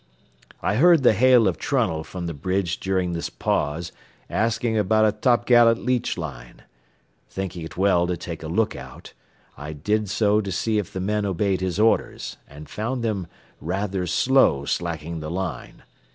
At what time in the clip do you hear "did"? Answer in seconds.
9.73-10.09